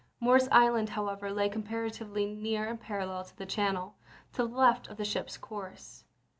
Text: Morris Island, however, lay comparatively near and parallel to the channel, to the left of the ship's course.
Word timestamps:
Morris 0.19 0.47
Island, 0.51 0.89
however, 0.89 1.31
lay 1.31 1.47
comparatively 1.47 2.25
near 2.25 2.65
and 2.67 2.81
parallel 2.81 3.23
to 3.23 3.37
the 3.37 3.45
channel, 3.45 3.93
to 4.33 4.47
the 4.47 4.55
left 4.55 4.87
of 4.87 4.97
the 4.97 5.05
ship's 5.05 5.37
course. 5.37 6.05